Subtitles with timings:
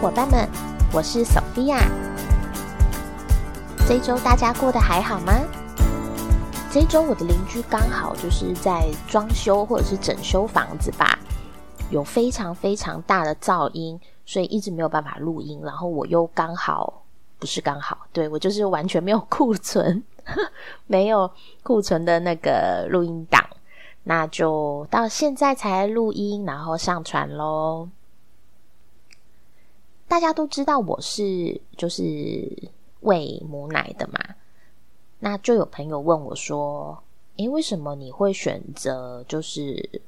[0.00, 0.48] 伙伴们，
[0.92, 1.78] 我是 Sophia。
[3.86, 5.32] 这一周大家过得还好吗？
[6.70, 11.18] 这一周我的邻居刚好就是在装修或者是整修房子吧，
[11.90, 15.60] 有非常非常大的噪音，所以一直没有办法录音。
[15.62, 17.02] 然后我又刚好
[17.38, 20.02] 不是刚好，对我就是完全没有库存，
[20.86, 21.30] 没有
[21.62, 23.42] 库存的那个录音档，
[24.02, 27.88] 那就到现在才录音，然后上传喽。
[30.14, 34.20] 大家都知道我是就是喂母奶的嘛，
[35.18, 36.96] 那就有朋友问我说
[37.36, 40.02] ：“诶，为什么你会选择就是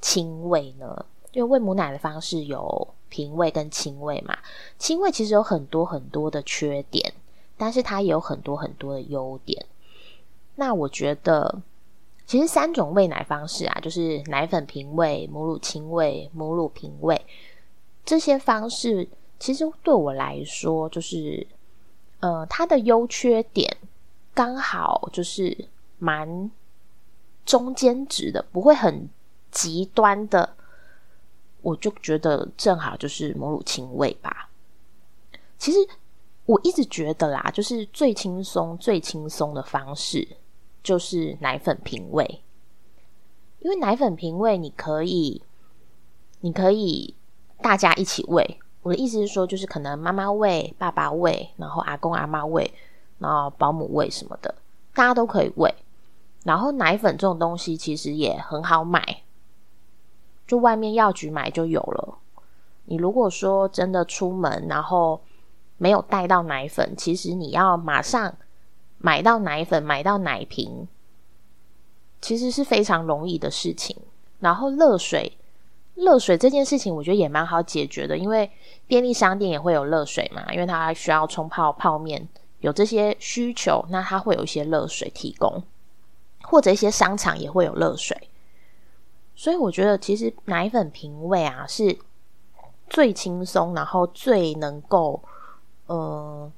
[0.00, 1.04] 亲喂呢？
[1.32, 4.38] 因为喂母奶的方式有平喂跟亲喂嘛。
[4.78, 7.12] 亲喂其实有很多很多的缺点，
[7.58, 9.66] 但是它也有很多很多的优点。
[10.54, 11.60] 那我觉得，
[12.26, 17.20] 其实三种喂奶方式啊，就是奶粉平喂、母乳亲喂、母乳平喂
[18.02, 19.06] 这些方式。
[19.42, 21.44] 其实对我来说，就是，
[22.20, 23.76] 呃，它的优缺点
[24.32, 25.66] 刚好就是
[25.98, 26.48] 蛮
[27.44, 29.10] 中间值的，不会很
[29.50, 30.54] 极端的。
[31.60, 34.48] 我就觉得正好就是母乳亲喂吧。
[35.58, 35.78] 其实
[36.46, 40.36] 我一直觉得啦，就是最轻松、最轻松的方式
[40.84, 42.44] 就是奶粉平喂，
[43.58, 45.42] 因为奶粉平喂你可以，
[46.42, 47.16] 你可以
[47.60, 48.60] 大家一起喂。
[48.82, 52.68] 我的意思是说，就是可能妈妈喂、爸爸喂，然后阿公阿妈喂，
[53.18, 54.52] 然后保姆喂什么的，
[54.92, 55.72] 大家都可以喂。
[56.44, 59.22] 然后奶粉这种东西其实也很好买，
[60.48, 62.18] 就外面药局买就有了。
[62.86, 65.20] 你如果说真的出门，然后
[65.78, 68.34] 没有带到奶粉，其实你要马上
[68.98, 70.88] 买到奶粉、买到奶瓶，
[72.20, 73.96] 其实是非常容易的事情。
[74.40, 75.38] 然后热水。
[76.04, 78.50] 热水这件事情，我觉得也蛮好解决的，因为
[78.88, 82.28] 便利商店也会有热水嘛，因为它需要冲泡泡面，
[82.60, 85.62] 有这些需求，那它会有一些热水提供，
[86.42, 88.28] 或者一些商场也会有热水，
[89.36, 91.96] 所以我觉得其实奶粉瓶喂啊是
[92.90, 95.22] 最轻松，然后最能够
[95.86, 96.50] 呃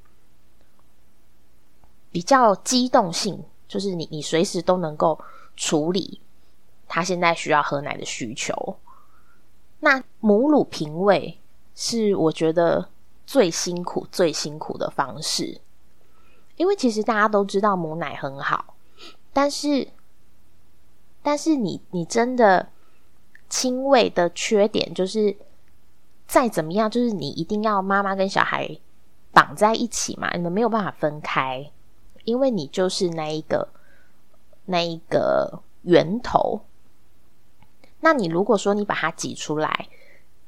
[2.11, 5.19] 比较机动性，就是你你随时都能够
[5.55, 6.21] 处理
[6.89, 8.77] 他现在需要喝奶的需求。
[9.85, 11.39] 那母乳平喂
[11.75, 12.89] 是我觉得
[13.27, 15.61] 最辛苦、最辛苦的方式，
[16.57, 18.77] 因为其实大家都知道母奶很好，
[19.31, 19.89] 但是，
[21.23, 22.71] 但是你你真的
[23.51, 25.37] 亲喂的缺点就是，
[26.27, 28.79] 再怎么样，就是你一定要妈妈跟小孩
[29.33, 31.71] 绑在一起嘛，你们没有办法分开，
[32.25, 33.69] 因为你就是那一个
[34.65, 36.63] 那一个源头。
[38.05, 39.89] 那你如果说你把它挤出来，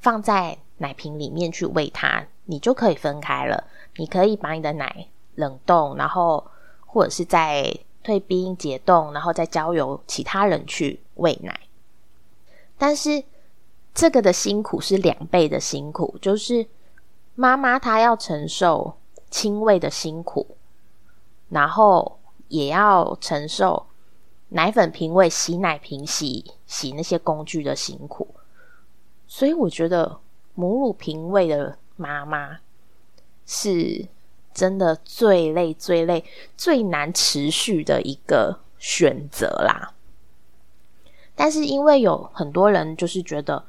[0.00, 3.64] 放在奶瓶里面去喂它，你就可以分开了。
[3.96, 6.46] 你可以把你的奶冷冻，然后
[6.84, 11.58] 或者是在退冰解冻，然后再交由其他人去喂奶。
[12.76, 13.24] 但是
[13.94, 16.66] 这个的辛苦是两倍的辛苦，就是
[17.34, 18.98] 妈妈她要承受
[19.30, 20.46] 亲喂的辛苦，
[21.48, 22.18] 然后
[22.48, 23.86] 也要承受。
[24.50, 28.26] 奶粉瓶喂、洗奶瓶、洗洗那些工具的辛苦，
[29.26, 30.18] 所以我觉得
[30.54, 32.58] 母乳瓶喂的妈妈
[33.46, 34.04] 是
[34.52, 36.24] 真的最累、最累、
[36.56, 39.94] 最难持续的一个选择啦。
[41.36, 43.64] 但是因为有很多人就是觉得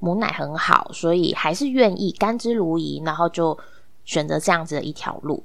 [0.00, 3.56] 母奶很好，所以还是愿意甘之如饴，然后就
[4.04, 5.44] 选择这样子的一条路。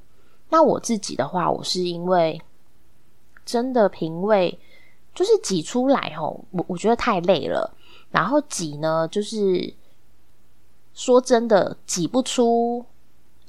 [0.50, 2.42] 那我自己的话，我是因为
[3.46, 4.58] 真的瓶喂。
[5.16, 7.74] 就是挤出来吼，我我觉得太累了。
[8.12, 9.74] 然后挤呢，就是
[10.94, 12.85] 说真的，挤不出，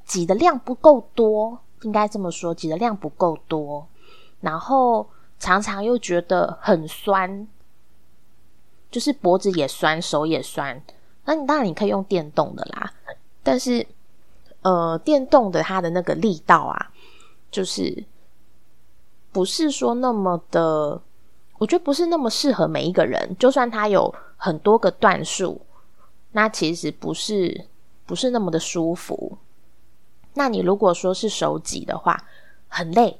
[0.04, 3.86] 挤的量不够多，应该这么说，挤的量不够多。
[4.40, 5.08] 然后
[5.40, 7.48] 常常又觉得很酸，
[8.88, 10.80] 就是脖子也酸，手也酸。
[11.24, 12.92] 那你当然你可以用电动的啦，
[13.42, 13.84] 但是
[14.62, 16.92] 呃，电动的它的那个力道啊，
[17.50, 18.04] 就是
[19.32, 21.02] 不是说那么的。
[21.58, 25.60] 我觉得不是那么适合每一个人，就算他有很多个段数，
[26.32, 27.66] 那其实不是
[28.04, 29.38] 不是那么的舒服。
[30.34, 32.22] 那你如果说是手挤的话，
[32.68, 33.18] 很累，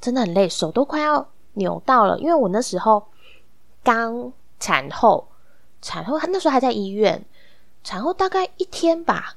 [0.00, 2.18] 真的很累，手都快要扭到了。
[2.18, 3.06] 因为我那时候
[3.84, 5.28] 刚产后，
[5.80, 7.24] 产后那时候还在医院，
[7.84, 9.36] 产后大概一天吧，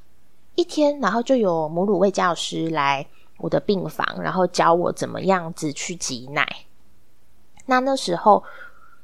[0.56, 3.06] 一天，然后就有母乳喂教师来
[3.38, 6.66] 我的病房，然后教我怎么样子去挤奶。
[7.72, 8.44] 那那时候，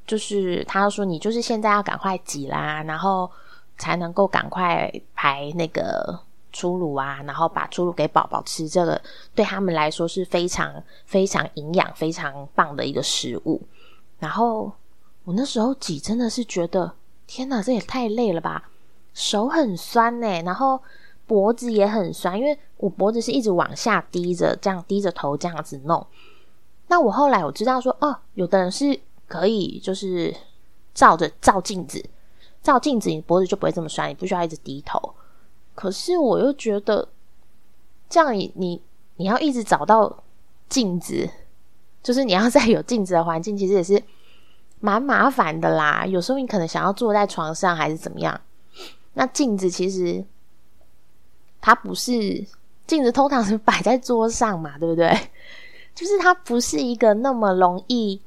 [0.05, 3.31] 就是他说你就是现在要赶快挤啦，然后
[3.77, 6.19] 才能够赶快排那个
[6.51, 9.01] 初乳啊，然后把初乳给宝宝吃，这个
[9.33, 13.61] 对他们来说是非常非常营养、非常棒的一个食物。
[14.19, 14.69] 然后
[15.23, 16.91] 我那时候挤真的是觉得，
[17.25, 18.69] 天哪，这也太累了吧！
[19.13, 20.77] 手很酸呢，然后
[21.25, 26.05] 脖子也很酸，因为我脖子是一直往下低着，这样低着头这样子弄。
[26.87, 30.35] 那我后来我知道说，哦，有的人是可以就是
[30.93, 32.03] 照着照镜子。
[32.63, 35.13] 照镜子，你脖子就不会这么酸，你不需要一直低头。
[35.73, 37.07] 可是我又觉得，
[38.09, 38.81] 这样你你
[39.15, 40.23] 你要一直找到
[40.67, 41.29] 镜子，
[42.03, 44.03] 就是你要在有镜子的环境，其实也是
[44.81, 46.05] 蛮麻烦的啦。
[46.05, 48.41] 有时候你可能想要坐在床上，还是怎么样？
[49.13, 50.25] 那镜子其实
[51.61, 52.45] 它不是
[52.85, 55.09] 镜子，通常是摆在桌上嘛，对不对？
[55.97, 58.21] 就是它不是一个那么容易。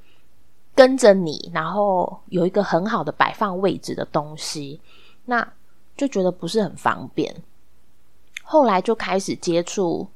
[0.72, 4.80] 跟着你，然后有一个很好的摆放位置的东西，
[5.26, 5.46] 那
[5.94, 7.42] 就觉得不是很方便。
[8.42, 10.08] 后来就开始接触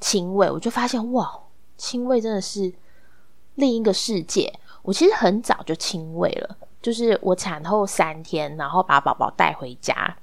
[0.00, 1.40] 亲喂，我就发现哇，
[1.76, 2.72] 亲喂真的是
[3.56, 4.58] 另一个世界。
[4.82, 10.16] 我其实很早就亲喂了，就是我产后三天，然后把宝宝带回家，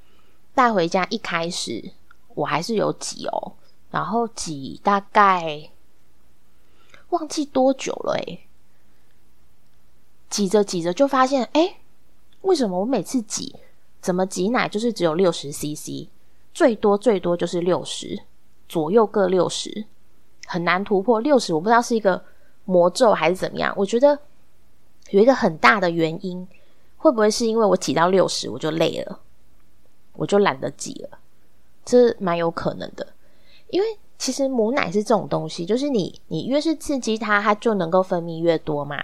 [0.55, 1.91] 带回家一开始
[2.33, 3.51] 我还是有挤哦，
[3.91, 5.69] 然后挤大概
[7.09, 8.47] 忘记多久了诶
[10.29, 11.77] 挤着挤着就发现，哎，
[12.41, 13.55] 为什么我每次挤，
[14.01, 16.09] 怎么挤奶就是只有六十 CC，
[16.53, 18.21] 最多最多就是六十
[18.67, 19.85] 左右各六十，
[20.47, 21.53] 很难突破六十。
[21.53, 22.23] 我不知道是一个
[22.65, 23.73] 魔咒还是怎么样。
[23.77, 24.19] 我觉得
[25.11, 26.45] 有一个很大的原因，
[26.97, 29.19] 会不会是因为我挤到六十我就累了，
[30.13, 31.19] 我就懒得挤了？
[31.85, 33.07] 这蛮有可能的。
[33.69, 39.03] 因为其实母奶是这种东西，就是你你越是刺激它，它就能够分泌越多嘛。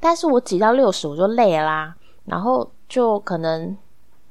[0.00, 3.76] 但是我挤到六十我就累啦，然后就可能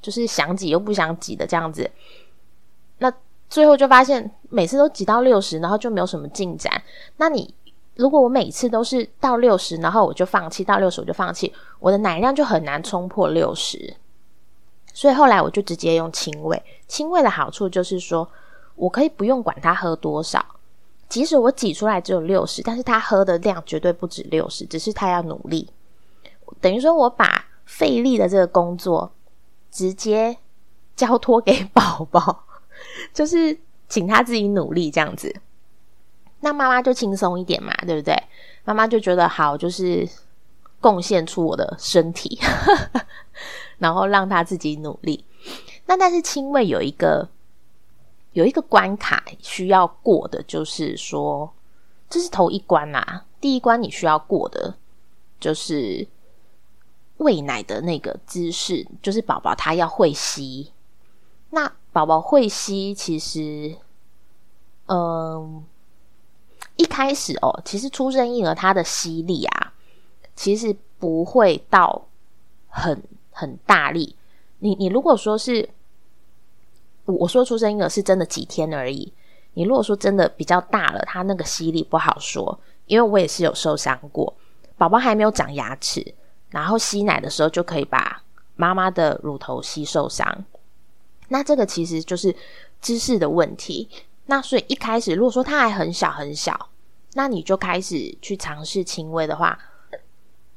[0.01, 1.89] 就是想挤又不想挤的这样子，
[2.99, 3.11] 那
[3.49, 6.81] 最后就发现每次都挤到六十，然后就没有什么进展。
[7.17, 7.53] 那你
[7.95, 13.95] 如果我每次都是到六十，然后我就放弃，到六十我就放弃，我的奶量就很难冲破六十。
[14.93, 18.27] 所以后来我就直接用亲喂，亲喂的好处就是说
[18.77, 20.45] 我可以不用管他喝多少。
[21.09, 25.69] 即使我挤出来只有六十，但是他喝的量绝对不止六十，只是他要努力。
[26.59, 29.09] 等于说我把费力的这个工作
[29.71, 30.37] 直接
[30.97, 32.43] 交托给宝宝，
[33.13, 33.57] 就是
[33.87, 35.33] 请他自己努力这样子。
[36.41, 38.13] 那妈妈就轻松一点嘛，对不对？
[38.65, 40.05] 妈妈就觉得好，就是
[40.81, 42.37] 贡献出我的身体，
[43.79, 45.23] 然后让他自己努力。
[45.85, 47.29] 那但是亲喂有一个。
[48.37, 51.51] 有一个关卡需要过的，就是说，
[52.07, 53.25] 这是头一关啊。
[53.41, 54.75] 第一关你需要过的，
[55.39, 56.07] 就是
[57.17, 60.71] 喂奶的那个姿势，就是宝宝他要会吸。
[61.49, 63.75] 那宝宝会吸，其实，
[64.85, 65.65] 嗯，
[66.75, 69.73] 一开始哦，其实出生婴儿他的吸力啊，
[70.35, 72.05] 其实不会到
[72.69, 73.01] 很
[73.31, 74.15] 很大力。
[74.59, 75.67] 你你如果说是。
[77.07, 79.11] 我说出生婴儿是真的几天而已。
[79.53, 84.31] 你如果说真的比较大了，他那个吸力不好说，因为我也是有受伤过。
[84.77, 86.13] 宝宝还没有长牙齿，
[86.49, 88.21] 然后吸奶的时候就可以把
[88.55, 90.45] 妈妈的乳头吸受伤。
[91.29, 92.35] 那这个其实就是
[92.79, 93.89] 姿势的问题。
[94.27, 96.69] 那所以一开始如果说他还很小很小，
[97.13, 99.57] 那你就开始去尝试轻微的话，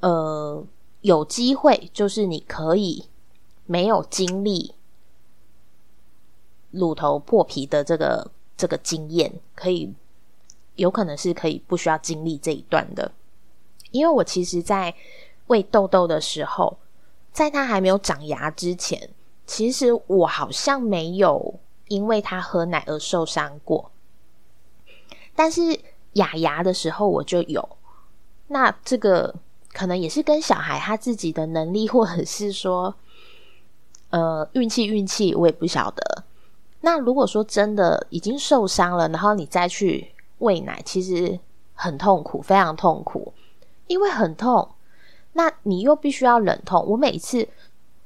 [0.00, 0.62] 呃，
[1.00, 3.06] 有机会就是你可以
[3.64, 4.74] 没有经历。
[6.70, 9.92] 乳头破皮的这个这个经验，可以
[10.76, 13.10] 有可能是可以不需要经历这一段的，
[13.90, 14.94] 因为我其实，在
[15.48, 16.78] 喂豆豆的时候，
[17.32, 19.10] 在他还没有长牙之前，
[19.46, 21.54] 其实我好像没有
[21.88, 23.90] 因为他喝奶而受伤过，
[25.34, 25.78] 但是
[26.14, 27.68] 哑牙的时候我就有，
[28.48, 29.34] 那这个
[29.72, 32.94] 可能也是跟小孩他自己的能力，或者是说，
[34.10, 36.24] 呃，运气运气，我也不晓得。
[36.82, 41.38] 那如果说真的已经受伤了，然后你再去喂奶，其实
[41.74, 43.32] 很痛苦，非常痛苦，
[43.86, 44.68] 因为很痛。
[45.34, 46.84] 那你又必须要忍痛。
[46.86, 47.46] 我每次，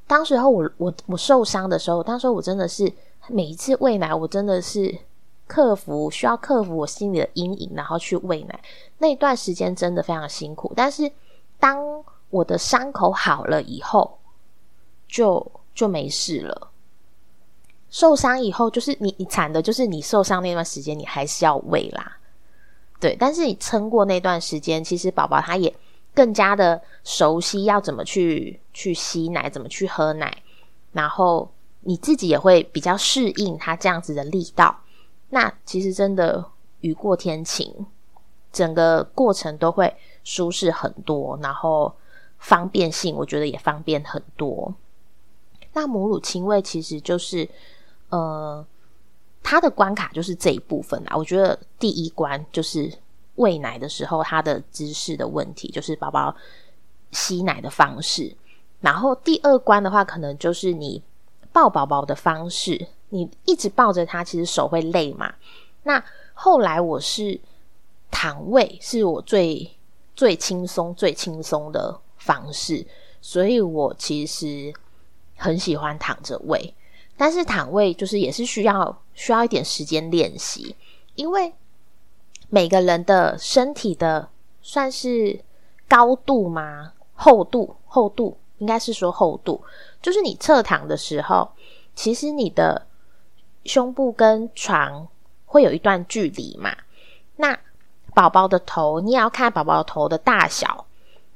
[0.06, 2.92] 当时候我我我受伤的时候，当时候我真的是
[3.28, 4.94] 每一次喂奶，我真的是
[5.46, 8.60] 克服需要克服我心里的阴影，然后去喂奶。
[8.98, 10.72] 那一段时间真的非常辛苦。
[10.74, 11.10] 但是
[11.58, 14.18] 当我的伤口好了以后，
[15.06, 16.70] 就就没事了。
[17.94, 22.16] 受伤以后，就是你你惨的，就是你受伤那段时间，你还是要喂啦，
[22.98, 23.14] 对。
[23.16, 25.72] 但是你撑过那段时间，其实宝宝他也
[26.12, 30.36] 更加的熟悉要怎么去去吸奶，怎么去喝奶，
[30.90, 31.48] 然后
[31.82, 34.76] 你自己也会比较适应他这样子的力道。
[35.30, 36.44] 那其实真的
[36.80, 37.72] 雨过天晴，
[38.52, 41.94] 整个过程都会舒适很多，然后
[42.40, 44.74] 方便性我觉得也方便很多。
[45.72, 47.48] 那母乳亲喂其实就是
[48.14, 48.64] 呃，
[49.42, 51.16] 它的关卡就是这一部分啊。
[51.16, 52.92] 我觉得第一关就是
[53.34, 56.34] 喂奶的时候，它的姿势的问题，就是宝宝
[57.10, 58.32] 吸奶的方式。
[58.80, 61.02] 然后第二关的话，可能就是你
[61.52, 62.86] 抱宝宝的方式。
[63.08, 65.34] 你一直抱着他，其实手会累嘛。
[65.84, 66.02] 那
[66.34, 67.40] 后来我是
[68.10, 69.70] 躺位，是我最
[70.14, 72.86] 最轻松、最轻松的方式，
[73.20, 74.72] 所以我其实
[75.36, 76.74] 很喜欢躺着喂。
[77.16, 80.76] 但是躺位就是也是需要需要一点时间练习，
[81.14, 81.52] 因为
[82.48, 84.28] 每个人的身体的
[84.62, 85.40] 算是
[85.88, 86.92] 高度吗？
[87.14, 88.36] 厚度厚度。
[88.58, 89.62] 应该是说厚度，
[90.00, 91.50] 就是你侧躺的时候，
[91.94, 92.86] 其实你的
[93.64, 95.08] 胸部跟床
[95.44, 96.74] 会有一段距离嘛。
[97.36, 97.58] 那
[98.14, 100.86] 宝宝的头，你也要看宝宝头的大小，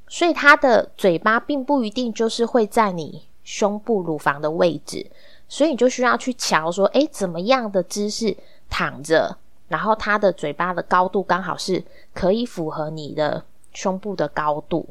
[0.07, 5.05] 所以他的嘴巴并不一定就是会在你胸部乳房的位置，
[5.49, 8.37] 所以你就需要去瞧说，诶，怎么样的姿势
[8.69, 9.35] 躺着，
[9.67, 14.87] 然后他的嘴巴的高度刚好是可以符合你的胸部的高度。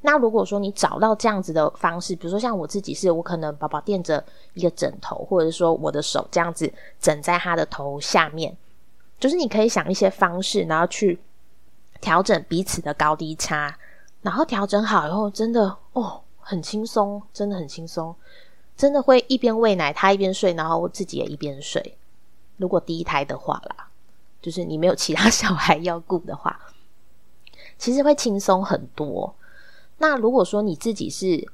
[0.00, 8.56] 那如果说你找到这样子的方式，比如说像我自己是，我可能宝宝垫着一个枕头，或者说我的手这样子枕在他的头下面，
[9.20, 11.20] 就是你可以想一些方式，然后去
[12.00, 13.78] 调整彼此的高低差，
[14.22, 18.12] 然后调整好以后，真的哦，很轻松，真的很轻松，
[18.82, 21.96] 真的会一边喂奶他一边睡，然后我自己也一边睡。
[22.56, 23.88] 如果第一胎的话啦，
[24.40, 26.60] 就是你没有其他小孩要顾的话，
[27.78, 29.32] 其实会轻松很多。
[29.98, 31.48] 那如果说你自己是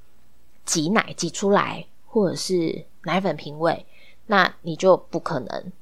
[0.64, 3.84] 挤奶挤出来，或者是奶粉瓶喂，
[4.28, 5.72] 那你就不可能，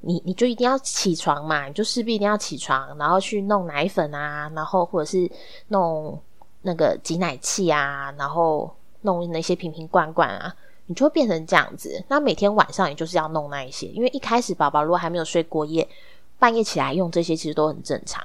[0.00, 5.30] 你你就一定要起床嘛，你就势必一定要起床，然后去弄奶粉啊，然后或者是
[5.68, 6.18] 弄
[6.62, 10.56] 那个挤奶器啊，然后弄那些瓶瓶罐罐啊，
[10.90, 12.04] 你就会变成这样子。
[12.08, 15.88] 那每天晚上也就是要弄那一些，因为一开始宝宝如果还没有睡过夜，
[16.36, 18.20] 半夜起来用这些其实都很正常。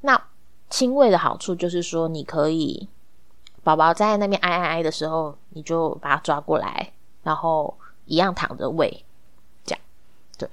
[0.00, 0.18] 那
[0.70, 2.88] 亲喂的好处就是说，你可以
[3.62, 6.94] 宝宝在那边挨挨挨的时候，你就把他抓过来，
[7.24, 9.04] 然后一样躺着喂，
[9.66, 9.80] 这样
[10.38, 10.48] 对，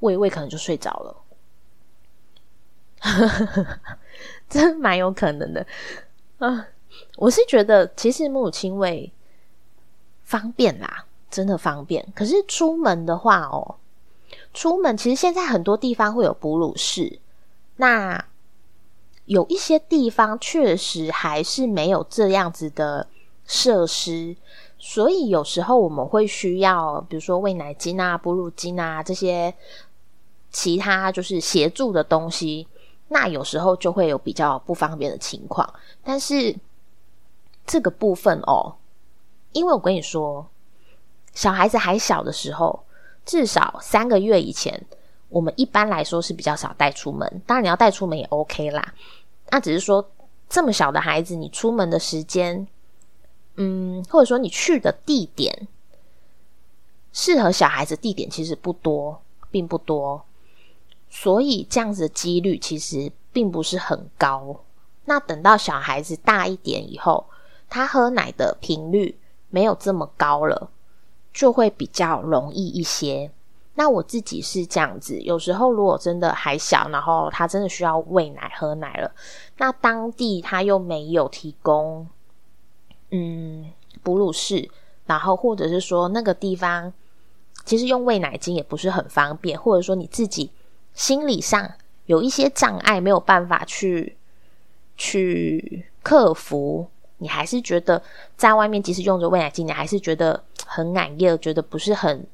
[0.00, 1.16] 喂喂可能就睡着了，
[4.50, 5.64] 真蛮有可能的
[6.38, 6.66] 啊！
[7.14, 9.12] 我是觉得其实母亲喂
[10.24, 12.06] 方便啦，真的方便。
[12.14, 13.76] 可是出门的话哦，
[14.52, 17.20] 出门其实现在很多地方会有哺乳室，
[17.76, 18.24] 那。
[19.26, 23.06] 有一些地方确实还是没有这样子的
[23.46, 24.36] 设施，
[24.78, 29.54] 所以有时候我们会需要，比如说喂奶巾啊、哺乳巾啊这些
[30.50, 32.68] 其他就是协助的东西，
[33.08, 35.72] 那有时候就会有比较不方便的情况。
[36.02, 36.54] 但是
[37.64, 38.74] 这个部分哦，
[39.54, 40.46] 因为我跟你说，
[41.32, 42.84] 小孩子还小的时候，
[43.24, 44.84] 至少三个月以前。
[45.30, 48.94] 我们一般来说是比较少带出门，当然你要带出门也 OK 啦。
[49.50, 50.08] 那只是说
[50.48, 52.64] 这么小的孩子，你出门的时间，
[53.56, 55.66] 嗯，或者说你去的地点，
[57.12, 59.20] 适合小孩子地点其实不多，
[59.50, 60.24] 并不多，
[61.10, 64.62] 所以这样子的几率其实并不是很高。
[65.06, 67.26] 那等到小孩子大一点以后，
[67.68, 69.18] 他喝奶的频率
[69.54, 70.68] 没有这么高了，
[71.32, 73.30] 就会比较容易一些。
[73.76, 79.12] 那我自己是这样子，有时候如果真的还小，然后他真的需要喂奶喝奶了，
[79.58, 82.08] 那当地他又没有提供，
[83.12, 83.70] 嗯，
[84.02, 84.68] 哺乳室，
[85.06, 86.92] 然后或者是说那个地方
[87.64, 90.50] 其实用喂奶巾也不是很方便，或者说你自己
[90.94, 91.70] 心理上
[92.06, 94.16] 有一些障碍，没有办法去
[94.96, 98.02] 去克服，你还是觉得
[98.36, 102.26] 在外面即使用着喂奶巾，你还是觉得很矮热，觉得不是很。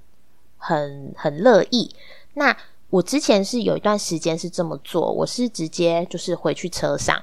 [0.63, 1.91] 很很乐意。
[2.35, 2.55] 那
[2.91, 7.19] 我之前是有一段时间是这么做，我是直接就是回去车上。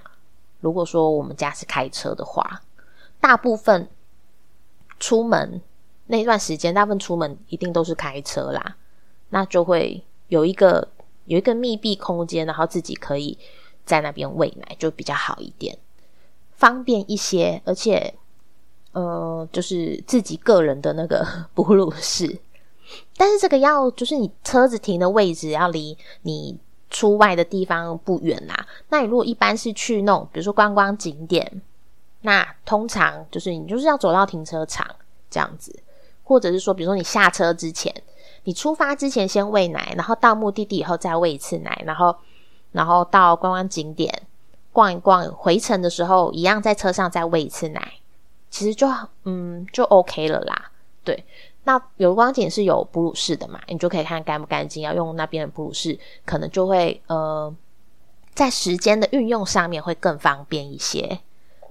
[0.59, 2.63] 如果说我们家是开车的话，
[3.21, 3.87] 大部分
[4.99, 5.61] 出门
[6.07, 8.75] 那段时间，大部分出门一定都是开车啦。
[9.29, 10.87] 那就会有一个
[11.25, 13.37] 有一个密闭空间，然后自己可以
[13.85, 15.77] 在那边喂奶，就比较好一点，
[16.57, 17.61] 方便一些。
[17.63, 18.13] 而且，
[18.91, 22.39] 呃，就是自己个人的那个 哺乳室。
[23.17, 26.57] 但是这个要就是你车子停的位置要离你
[26.89, 28.65] 出外的地方不远啦。
[28.89, 31.61] 那你如果一般是去那种比如说观光景点，
[32.21, 34.87] 那通常就是你就是要走到停车场
[35.29, 35.77] 这样子，
[36.23, 37.93] 或者是说，比如说你下车之前，
[38.45, 42.15] 你出发之前先喂奶，然后到目的地以后再喂一次奶，然后
[42.71, 44.21] 然后到观光景点
[44.77, 47.93] 逛一逛，回程的时候一样在车上再喂一次奶，
[48.51, 48.87] 其实就
[49.23, 50.71] 嗯就 OK 了啦。
[51.03, 51.25] 对，
[51.63, 57.51] 那有光景是有哺乳室的嘛，你就可以看干不干净，要用那边的哺乳室，可能就会呃
[58.35, 61.19] 在时间的运用上面会更方便一些。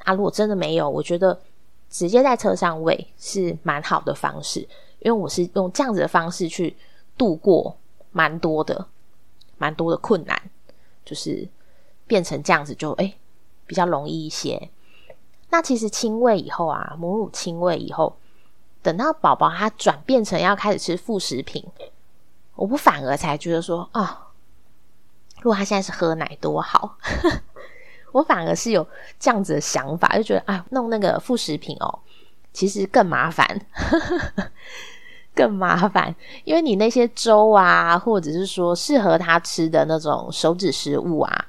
[0.03, 1.39] 啊，如果真的没有，我觉得。
[1.89, 4.59] 直接在车上喂是蛮好的方式，
[4.99, 6.77] 因为我是用这样子的方式去
[7.17, 7.75] 度过
[8.11, 8.85] 蛮多的、
[9.57, 10.51] 蛮多的困难，
[11.05, 11.49] 就是
[12.07, 13.15] 变成这样子就哎
[13.67, 14.71] 比较容易一些。
[15.51, 18.17] 那其实亲喂以后啊，母乳亲喂以后，
[18.83, 21.65] 等到宝宝他转变成要开始吃副食品，
[22.55, 24.29] 我不反而才觉得说啊，
[25.41, 26.97] 如果他现在是喝奶多好。
[28.13, 28.87] 我反而是有
[29.21, 31.99] 这样子的想法，就觉得啊，弄那个副食品哦，
[32.51, 33.61] 其实更麻烦，
[35.37, 41.47] 更麻烦，因为你那些粥啊，或者是说适合他吃的那种手指食物啊，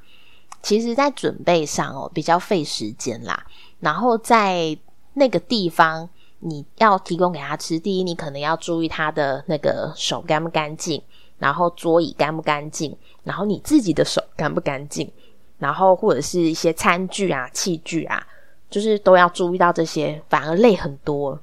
[0.61, 3.45] 其实在准备上哦比较费时间啦。
[3.79, 4.77] 然后在
[5.13, 6.09] 那个地方
[6.39, 11.01] 你要提供给他吃，第一你可能要注意他的那个手干不干净，
[11.39, 15.11] 然后桌椅干不干净，然后你自己的手干不干净。
[15.59, 18.23] 然后或者是一些餐具啊、器具啊，
[18.69, 21.39] 就是都要注意到这些，反而累很多。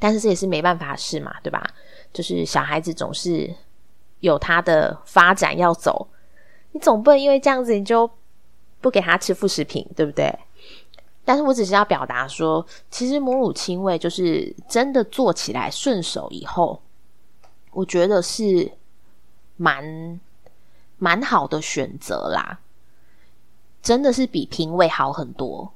[0.00, 1.64] 但是这也是没办法的事嘛，对吧？
[2.12, 3.48] 就是小孩子总是
[4.18, 6.08] 有他的发展要走，
[6.72, 8.10] 你总不能因为这样子你就
[8.80, 10.36] 不给他吃副食品，对不对？
[11.24, 16.82] 但是我只是要表达说，其实母乳亲喂就是真的做起来顺手以后，
[17.70, 18.72] 我觉得是
[19.56, 20.20] 蛮
[20.98, 22.58] 蛮好的选择啦。
[23.80, 25.72] 真的是比平喂好很多。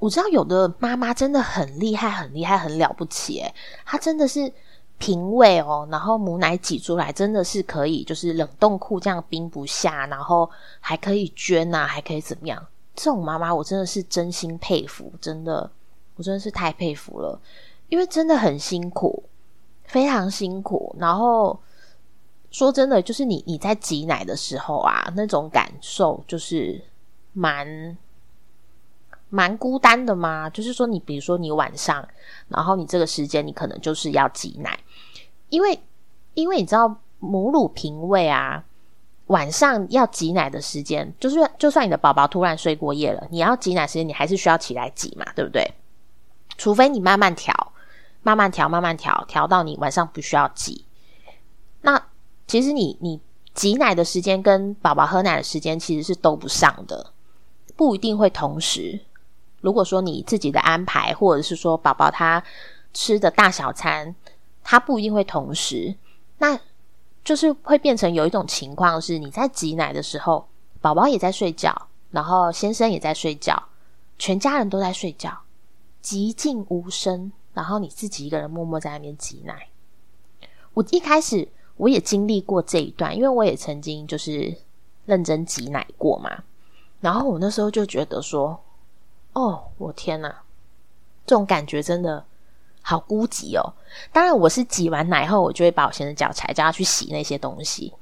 [0.00, 3.38] 我知道有的妈妈真的很厉害，很厉害，很了不起。
[3.38, 4.52] 诶她真的是
[4.98, 12.66] 平喂哦，然后母奶挤出来，真的是可以，就是冷冻库这样冰不下，然后还可以捐呐，还可以怎么样？
[12.94, 15.70] 这种妈妈我真的是真心佩服，真的，
[16.16, 17.38] 我真的是太佩服了，
[17.88, 19.22] 因为真的很辛苦，
[19.84, 20.94] 非常辛苦。
[20.98, 21.58] 然后
[22.50, 26.82] 说真的，就是你你在挤奶的时候啊，那种感受就是。
[27.36, 27.98] 蛮
[29.34, 30.48] 蛮孤单的吗？
[30.48, 32.06] 就是说，你比如说你晚上，
[32.46, 34.78] 然后你这个时间你可能就是要挤奶，
[35.48, 35.76] 因为
[36.34, 38.62] 因为你知道母乳平喂啊，
[39.26, 45.68] 晚上要挤奶的时间，就是就算你的宝宝突然睡过夜了，你要挤奶时间，你还是需要起来挤嘛，对不对？
[46.56, 47.72] 除非你慢慢调，
[48.22, 50.84] 慢慢调，慢慢调，调到你晚上不需要挤。
[51.80, 52.00] 那
[52.46, 53.20] 其实你你
[53.52, 57.10] 挤奶的时间跟宝宝喝奶的时间其实是都不上的。
[57.74, 59.00] 不一定会同时。
[59.64, 62.44] 如果说你自己的安排，或者是说宝宝他
[62.92, 64.14] 吃的大小餐，
[64.62, 65.94] 他不一定会同时，
[66.36, 66.60] 那
[67.24, 70.46] 就是会变成有一种情况是，你在挤奶的时候，
[70.82, 71.74] 宝宝也在睡觉，
[72.10, 73.60] 然后先生也在睡觉，
[74.18, 75.34] 全家人都在睡觉，
[76.02, 79.68] 寂静无声，然后你自己一个人默默在那边挤奶。
[80.74, 81.48] 我一开始
[81.78, 84.54] 我也经历过这一段，因为我也曾经就是
[85.06, 86.44] 认真挤奶过嘛。
[87.00, 88.58] 然后我那时候就觉得说，
[89.34, 90.34] 哦，我天哪，
[91.26, 92.24] 这种感觉真的
[92.82, 93.74] 好孤寂哦。
[94.12, 97.92] 当然，我是挤完奶后，我就会把我先生叫起来，叫他去洗那些东西，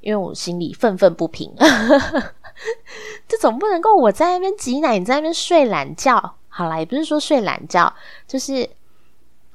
[0.00, 1.54] 因为我心里愤愤不平。
[3.28, 6.34] 这总不能够我在那边挤奶，你在那边睡懒觉。
[6.48, 7.92] 好啦，也不是说睡懒觉，
[8.26, 8.68] 就是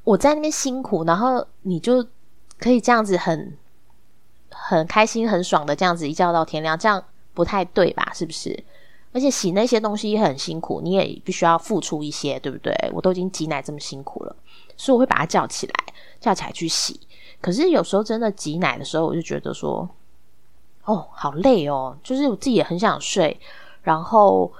[0.03, 2.05] 我在那边辛苦，然后你就
[2.59, 3.57] 可以这样子很
[4.49, 8.11] 很开心、很爽的这样子一觉到天亮，这样不太对吧？
[8.13, 8.63] 是不是？
[9.13, 12.73] 而且洗那些东西也很辛苦，你也必须要付出一些，对不对？
[12.91, 14.35] 我都已经挤奶这么辛苦了，
[14.75, 15.73] 所以我会把它叫起来，
[16.19, 16.99] 叫起来去洗。
[17.39, 19.87] 可是有时候真的挤奶的时候，我就觉得说，
[20.85, 23.39] 哦，好累哦，就是我自己也很想睡，
[23.83, 24.51] 然后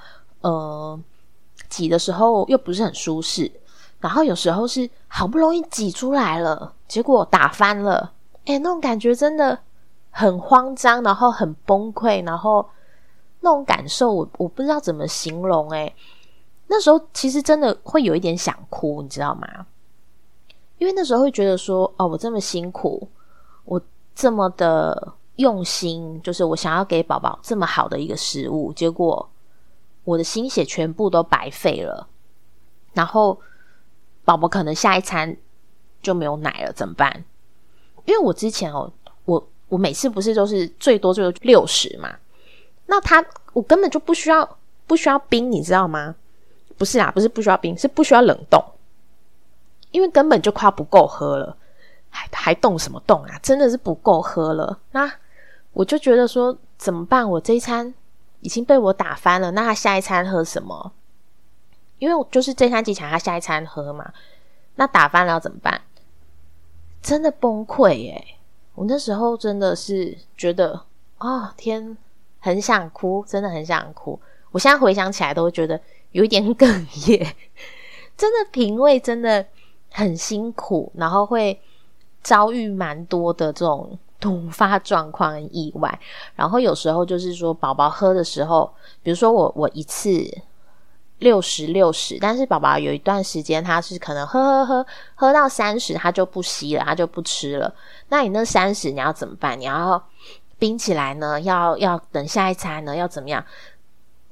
[0.41, 0.99] 呃，
[1.67, 3.51] 挤的时候又不是很舒适，
[3.99, 8.11] 然后有时候是好不容易挤出来了，结果打翻了，
[8.45, 9.57] 哎，那种感觉真的
[10.11, 12.63] 很慌张，然后很崩溃，然后。
[13.43, 15.93] 那种感受，我我不知道怎么形容诶，
[16.67, 19.67] 那时候其实真的会有一点想哭，你知道吗？
[20.77, 23.05] 因为那时候会觉得说，哦，我这么辛苦，
[23.65, 23.81] 我
[24.15, 29.29] 这么的用心，就是我想要给宝宝这么好的一个食物，结果
[30.05, 32.07] 我的心血全部都白费了。
[32.93, 33.37] 然后
[34.23, 35.35] 宝宝可能下一餐
[36.01, 37.25] 就没有奶了，怎么办？
[38.05, 38.89] 因为我之前哦，
[39.25, 42.09] 我我每次不是都是最多最多六十嘛。
[42.93, 44.47] 那他，我根本就不需要
[44.85, 46.13] 不需要冰，你知道吗？
[46.77, 48.63] 不是啊，不是不需要冰，是不需要冷冻。
[49.89, 51.57] 因为根本就快不够喝了，
[52.11, 53.39] 还还动什么动啊？
[53.41, 54.77] 真的是不够喝了。
[54.91, 55.11] 那
[55.71, 57.27] 我就觉得说怎么办？
[57.27, 57.91] 我这一餐
[58.41, 60.91] 已经被我打翻了，那他下一餐喝什么？
[61.97, 64.13] 因为就是这餐技巧，他下一餐喝嘛。
[64.75, 65.81] 那打翻了要怎么办？
[67.01, 68.37] 真的崩溃耶！
[68.75, 70.85] 我那时候真的是觉得，
[71.17, 71.97] 哦天，
[72.43, 74.19] 很想哭，真的很想哭。
[74.51, 75.79] 我现在回想起来都觉得
[76.11, 77.25] 有一点哽咽。
[78.17, 79.45] 真的品味真的
[79.89, 81.57] 很辛苦，然后会
[82.21, 85.99] 遭遇蛮多的这种突发状况、意外。
[86.35, 88.69] 然后有时候就是说，宝宝喝的时候，
[89.01, 90.29] 比如说我我一次。
[91.19, 97.73] 六十六十，但是宝宝有一段时间他是可能喝喝喝喝到三十，他就不吸了，他就不吃了。
[98.09, 99.57] 那你那三十你要怎么办？
[99.57, 100.03] 你要
[100.57, 101.39] 冰起来呢？
[101.41, 102.95] 要要等下一餐呢？
[102.95, 103.45] 要怎么样？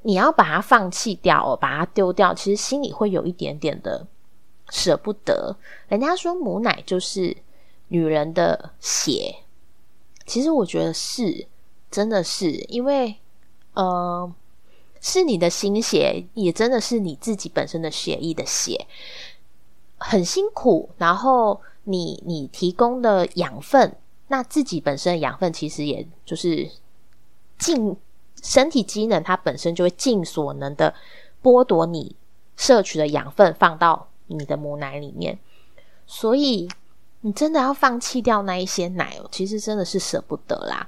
[0.03, 4.07] 你要把它放弃掉，把它丢掉，其实心里会有一点点的
[4.69, 5.55] 舍不得。
[5.87, 7.35] 人家说母奶就是
[7.89, 9.35] 女人的血，
[10.25, 11.47] 其实我觉得是，
[11.89, 13.17] 真的是，因为
[13.73, 14.33] 呃。
[15.03, 18.85] 是你的心血，也真的是你自己本身的血液的血，
[19.97, 20.91] 很辛苦。
[20.99, 23.95] 然后你你提供的养分，
[24.31, 26.71] 那自己本身的养分，其实也就是
[27.57, 27.97] 尽
[28.41, 30.95] 身体机能，它本身就会尽所能的
[31.43, 32.15] 剥夺你
[32.55, 35.37] 摄取的养分，放到你的母奶里面。
[36.07, 36.69] 所以
[37.19, 40.87] 你真的要放弃掉那一些奶哦，其实真的是舍不得啦。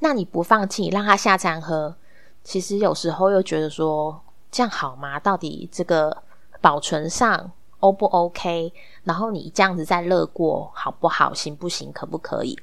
[0.00, 1.94] 那你不放弃，你让他下餐喝。
[2.42, 4.18] 其实有时候又觉得说
[4.50, 5.20] 这样好吗？
[5.20, 6.22] 到底这个
[6.62, 7.52] 保存上
[7.86, 8.72] O 不 OK？
[9.04, 11.32] 然后你这样子再乐过好不好？
[11.32, 11.92] 行不行？
[11.92, 12.58] 可不可以？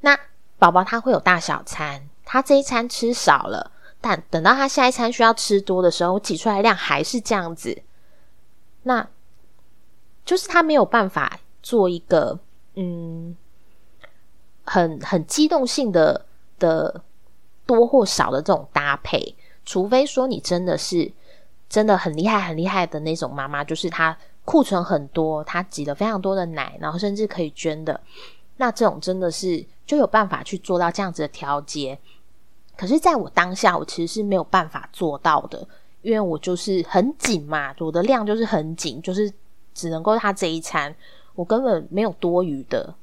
[0.00, 0.18] 那
[0.58, 7.82] 宝宝他会有大小餐，他这一餐吃少了，但等到他下一餐需要吃多的时候，挤出来量还是这样子，
[8.82, 9.08] 那
[10.24, 12.38] 就是他没有办法做一个
[12.74, 13.36] 嗯
[14.64, 16.26] 很很机动性的
[16.58, 17.02] 的。
[17.64, 21.10] 多或少的这种搭配，除非说你真的是
[21.68, 28.00] 真的很厉害、很厉害的那种妈妈，就是她库存很多，他挤了非常多的奶，然后甚至可以捐的，
[28.56, 31.98] 那这种真的是就有办法去做到这样子的调节。
[32.76, 35.66] 可是，在我当下，我其实是没有办法做到的，
[36.00, 39.32] 因为我就是很紧嘛，我的量就是很紧，就是
[39.74, 40.92] 只能够他这一餐，
[41.34, 42.94] 我根本没有多余的，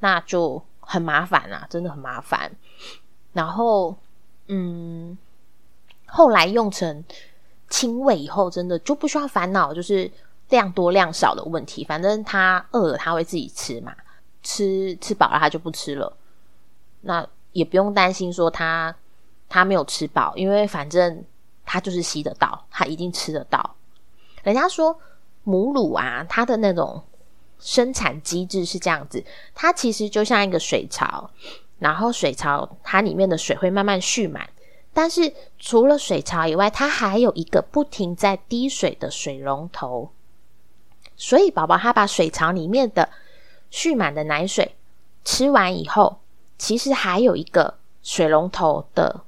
[0.00, 2.50] 那就很麻烦啊，真的很麻烦。
[3.32, 3.96] 然后，
[4.48, 5.16] 嗯，
[6.06, 7.02] 后来用成
[7.70, 10.10] 亲喂以后，真的就不需要烦恼，就是
[10.48, 11.84] 量多量少的问题。
[11.84, 13.94] 反正他饿了，他会自己吃嘛，
[14.42, 16.16] 吃吃饱了他就不吃了。
[17.02, 18.94] 那也不用担心说他
[19.48, 21.24] 他没有吃饱，因为反正
[21.64, 23.74] 他就是吸得到，他一定吃得到。
[24.42, 24.98] 人家说
[25.42, 27.02] 母乳啊，它的那种
[27.58, 31.30] 生产机制是这样子，它其实就像一个水槽。
[31.80, 34.48] 然后水槽它里面的水会慢慢蓄满，
[34.94, 40.10] 但是除了水槽以外，它还有一个不停在滴水的水龙头。
[41.16, 43.08] 所以宝宝他把水槽里面的
[43.70, 44.74] 蓄满的奶水
[45.24, 46.18] 吃完以后，
[46.58, 49.22] 其实还有一个水龙头的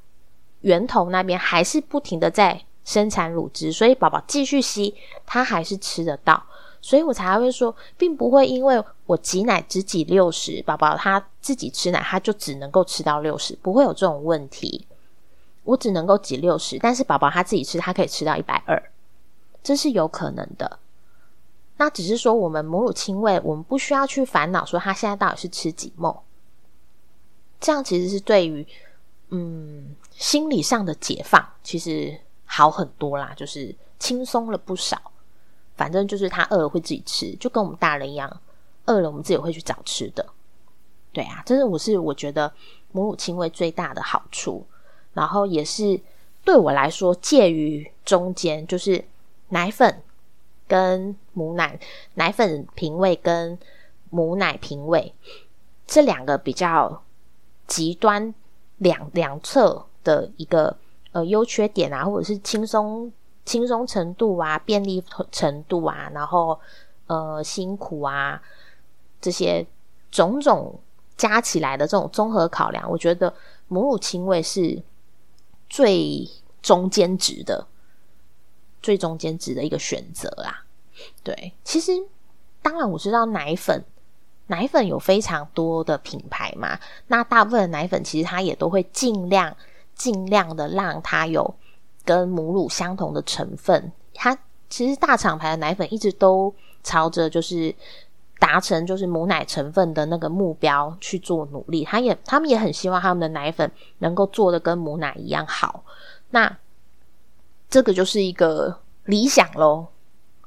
[0.61, 4.94] 源头那边还是不停的在生产乳汁，所以宝宝继续吸，
[5.25, 6.42] 他还是吃得到。
[6.83, 14.87] 所以我才会说，并不会因为我挤奶只挤六十，宝宝他自己吃奶，他就只能够吃到六十，不会有这种问题。
[15.64, 18.81] 我只能够挤六十，但是宝宝他自己吃，他可以吃到一百二，
[19.64, 20.79] 这是有可能的。
[21.76, 26.16] 那只是说，我们母乳亲喂，我们不需要去烦恼说他现在到底是吃几梦，
[27.60, 28.66] 这样其实是对于
[29.28, 35.00] 嗯心理上的解放，其实好很多啦，就是轻松了不少。
[35.76, 38.40] 反正就是他饿了会自己吃，就跟我们大人一样，
[38.86, 40.24] 饿了我们自己会去找吃的。
[41.12, 42.50] 对啊，这是我是我觉得
[42.92, 44.66] 母乳亲喂最大的好处，
[45.12, 46.00] 然后也是
[46.42, 49.04] 对我来说介于中间，就是
[49.50, 50.02] 奶粉
[50.66, 51.79] 跟母奶，
[52.14, 53.59] 奶粉平喂跟
[54.11, 55.14] 母奶平喂
[55.87, 57.02] 这两个比较
[57.66, 58.35] 极端
[58.79, 60.76] 两两侧的一个
[61.12, 63.12] 呃优缺点啊，或者是轻松。
[63.46, 65.00] 轻松程度啊，便利
[65.31, 66.59] 程度啊，然后
[67.07, 68.42] 呃辛苦啊，
[69.20, 69.64] 这些
[70.11, 70.76] 种种
[71.16, 73.33] 加起来的这种综合考量，我觉得
[73.68, 74.83] 母乳亲喂是
[75.70, 76.29] 最
[76.61, 77.64] 中间值的，
[78.87, 80.62] 最中间值的一个选择啦。
[81.25, 81.90] 对，其实
[82.62, 83.85] 当然我知道奶粉，
[84.46, 89.57] 奶粉有非常多的品牌嘛，那大部分的奶粉其实它也都会尽量
[89.96, 91.53] 尽量的让它有。
[92.05, 94.38] 跟母乳相同的成分，它
[94.70, 97.75] 其实大厂牌的奶粉一直都朝着就是
[98.38, 101.85] 达成就是母奶成分的那个目标去做努力。
[101.85, 103.68] 他也他们也很希望他们的奶粉
[103.99, 105.83] 能够做的跟母奶一样好。
[106.31, 106.57] 那
[107.68, 109.88] 这个就是一个理想喽，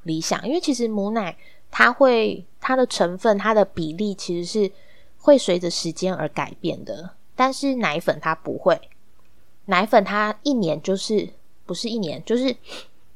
[0.03, 1.35] 理想，因为其实母奶
[1.69, 4.71] 它会它的成分它的比例其实是
[5.17, 8.79] 会随着时间而改变的，但是奶粉它不会，
[9.65, 11.29] 奶粉它一年就是
[11.65, 12.55] 不是一年，就是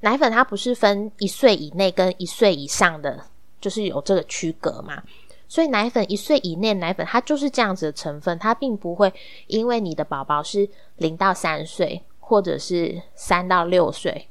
[0.01, 3.25] 奶粉它不是分一岁以内跟一岁以上的，
[3.61, 5.01] 就是有这个区隔嘛，
[5.47, 9.11] 所以奶粉一岁以内奶粉它就是这样子的成分，它并不会
[9.47, 12.03] 因为你的宝宝是零到三岁。
[12.25, 14.29] 或者是三到六岁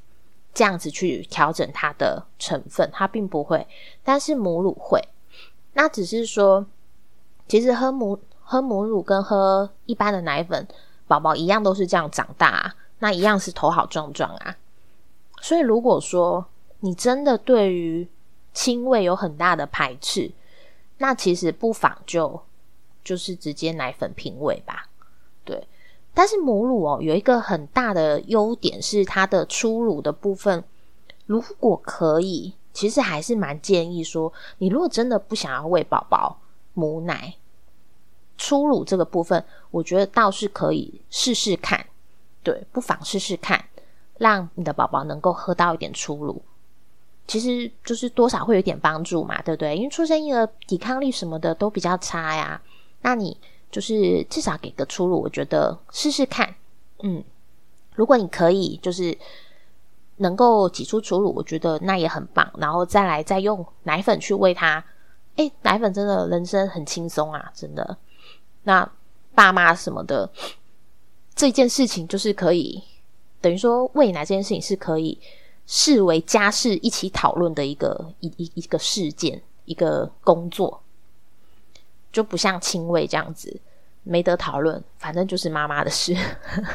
[0.51, 3.65] 这样子去调整它的成分，它并不会，
[4.03, 4.99] 但是母乳会。
[5.73, 6.65] 那只是说，
[7.47, 10.67] 其实喝母喝母乳跟喝一般的奶粉，
[11.07, 14.55] 宝宝一样都是这样长大，啊那一样是头好壮壮啊。
[15.41, 16.45] 所以如果说
[16.79, 18.07] 你真的对于
[18.53, 20.31] 亲喂有很大的排斥，
[20.97, 22.41] 那其实不妨就
[23.03, 24.87] 就是直接奶粉平喂吧，
[26.15, 30.63] 但是母乳哦，有一个很大的优点是它的初乳的部分，
[31.25, 36.37] 如果可以，其实还是蛮建议说，你如果真的不想要喂宝宝
[36.75, 37.33] 母奶，
[38.37, 41.83] 初乳这个部分，我觉得倒是可以试试看，
[42.43, 43.65] 对，不妨试试看，
[44.19, 46.39] 让你的宝宝能够喝到一点初乳，
[47.27, 49.75] 其实就是多少会有点帮助嘛，对不对？
[49.75, 52.61] 因为出生婴儿抵抗力什么的都比较差呀，
[53.01, 53.35] 那你。
[53.73, 56.53] 就是至少给个出路，我觉得试试看，
[57.01, 57.23] 嗯，
[57.95, 59.17] 如果你可以，就是
[60.17, 62.47] 能够挤出出路，我觉得那也很棒。
[62.59, 64.85] 然后再来再用奶粉去喂他，
[65.37, 67.97] 哎，奶粉真的人生很轻松啊，真的。
[68.61, 68.87] 那
[69.33, 70.29] 爸妈什么的，
[71.33, 72.79] 这件事情就是可以
[73.41, 75.19] 等于说喂奶这件事情是可以
[75.65, 80.79] 视为家事一起讨论的一个一一一个事件，一个工作。
[82.13, 83.59] 就不像亲喂这样子
[84.03, 86.15] 没得讨论，反正就是妈妈的事。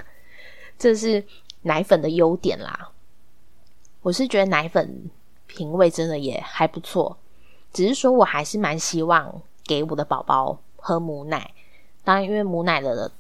[0.77, 1.25] 这是
[1.63, 2.91] 奶粉的优点啦。
[4.03, 5.09] 我是觉得奶粉
[5.47, 7.17] 品味真的也还不错，
[7.73, 11.53] 只是说我还是蛮希望给我的宝宝喝母奶。
[12.03, 13.11] 当然，因为母奶的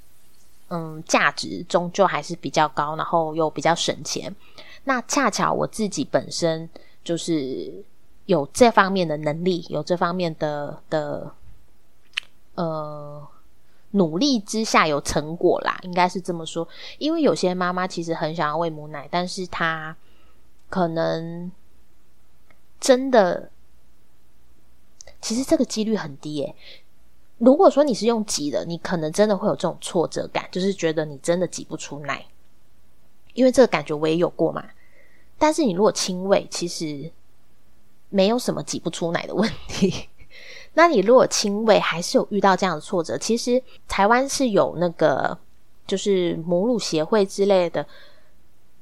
[0.69, 4.35] 嗯价值终究还是比较高，然后又比较省钱。
[4.85, 6.69] 那恰巧我自己本身
[7.05, 7.85] 就是
[8.27, 11.33] 有这方面的能力，有这方面的的。
[12.59, 13.25] 呃，
[13.93, 16.67] 努力之下有成果啦，应该是这么说。
[16.99, 19.97] 因为有些妈妈其实很想要喂母奶，但是她
[20.69, 21.53] 可能
[22.81, 23.49] 真的，
[25.21, 26.53] 其实这个几率很低耶。
[27.37, 32.27] 如果说你是用挤的，你可能真的会有这种挫折感，就是觉得你真的挤不出奶。
[33.35, 34.65] 因为这个感觉我也有过嘛。
[35.39, 37.13] 但是你如果亲喂，其实
[38.09, 40.09] 没有什么挤不出奶的问题。
[40.79, 45.37] 那你如果亲喂还是有遇到这样的挫折，其实台湾是有那个
[45.89, 47.85] 就是母乳协会之类的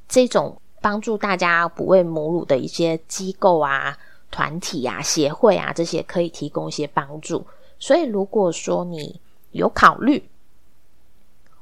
[0.06, 3.96] 这种帮助大家哺喂母乳的一些机构啊、
[4.30, 7.46] 团体啊、协会啊这些可以提供一些帮助。
[7.78, 9.18] 所以如果说你
[9.52, 10.28] 有考虑，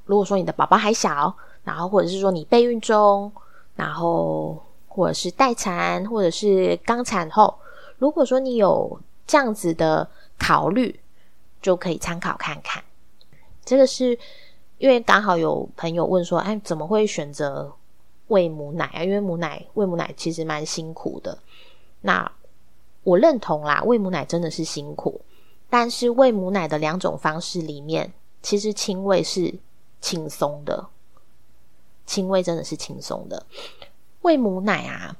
[0.04, 3.30] 如果说你的宝宝还小，然后或者是说你备孕中，
[3.76, 7.56] 然后或者是待产，或者是刚产后，
[7.98, 10.10] 如果说你有这样子的。
[10.38, 11.00] 考虑
[11.62, 12.82] 就可以参考看看，
[13.64, 14.18] 这个是
[14.78, 17.72] 因为刚好有朋友问说：“哎，怎么会选择
[18.26, 19.02] 喂母奶啊？
[19.02, 21.38] 因为母奶喂母奶其实蛮辛苦的。”
[22.02, 22.30] 那
[23.02, 25.20] 我认同啦，喂母奶真的是辛苦，
[25.70, 29.54] 但是喂母奶的两种方式里面，其实亲喂是
[30.00, 30.88] 轻松的，
[32.04, 33.46] 亲喂真的是轻松的。
[34.20, 35.16] 喂母奶啊，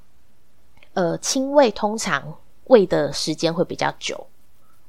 [0.92, 4.27] 呃，亲喂通常喂的时间会比较久。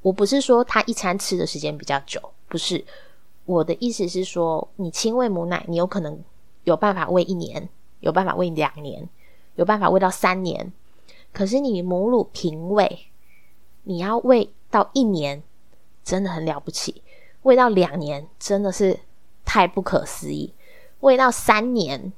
[0.06, 2.86] 我不是说他一餐吃的时间比较久，不是
[3.46, 6.24] 我的意思是说，你亲喂母奶，你有可能
[6.64, 7.68] 有办法喂一年，
[8.02, 9.10] 有办法喂两年，
[9.56, 10.72] 有办法喂到三年。
[11.34, 13.08] 可是你母乳平喂，
[13.82, 15.42] 你要喂到一年，
[16.04, 17.02] 真的很了不起；
[17.42, 19.00] 喂到两年，真的是
[19.44, 20.54] 太不可思议；
[21.00, 22.14] 喂到三年，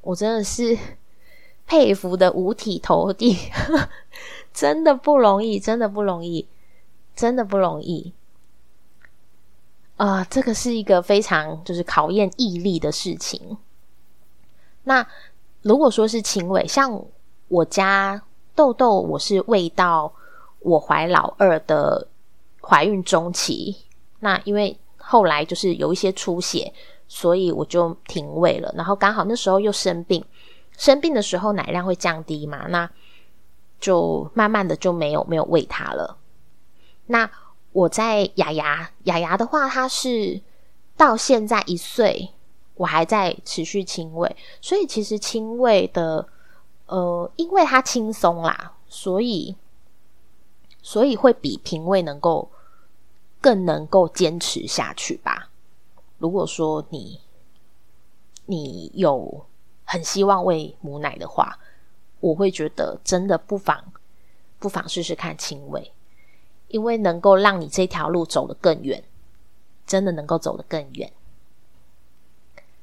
[0.00, 0.78] 我真的是
[1.66, 3.36] 佩服的五体投地，
[4.54, 6.48] 真的不容易，真的不容易。
[7.14, 8.12] 真的不容易
[9.96, 10.24] 啊！
[10.24, 13.58] 这个是一个非常就是考验毅力的事情。
[14.84, 15.06] 那
[15.62, 17.04] 如果说是亲喂，像
[17.48, 18.22] 我家
[18.54, 20.10] 豆豆，我是喂到
[20.60, 22.08] 我怀老二的
[22.62, 23.76] 怀孕中期。
[24.20, 26.72] 那因为后来就是有一些出血，
[27.08, 28.72] 所以我就停喂了。
[28.74, 30.24] 然后刚好那时候又生病，
[30.78, 32.66] 生病的时候奶量会降低嘛？
[32.68, 32.90] 那
[33.78, 36.16] 就慢慢的就没有没有喂他了。
[37.10, 37.28] 那
[37.72, 40.40] 我在雅雅雅雅的话，它是
[40.96, 42.30] 到现在一岁，
[42.76, 46.28] 我还在持续亲喂，所以其实亲喂的，
[46.86, 49.56] 呃，因为它轻松啦，所以
[50.80, 52.48] 所以会比平喂能够
[53.40, 55.50] 更能够坚持下去吧。
[56.18, 57.20] 如果说你
[58.46, 59.46] 你有
[59.84, 61.58] 很希望喂母奶的话，
[62.20, 63.92] 我会觉得真的不妨
[64.60, 65.92] 不妨试试看亲喂。
[66.70, 69.04] 因为能够让你这条路走得更远，
[69.86, 71.12] 真的能够走得更远。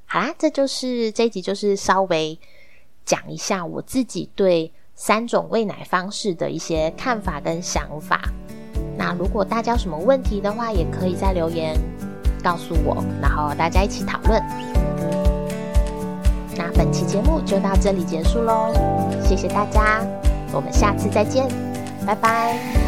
[0.05, 2.39] 好啦，这就是这一集，就是稍微
[3.03, 8.21] 讲一下我自己对三种喂奶方式的一些看法跟想法。
[8.97, 11.77] 那如果大家有什么问题的话，也可以在留言
[12.43, 14.41] 告诉我，然后大家一起讨论。
[16.55, 18.73] 那本期节目就到这里结束喽，
[19.23, 20.01] 谢谢大家，
[20.51, 21.47] 我们下次再见，
[22.05, 22.86] 拜拜。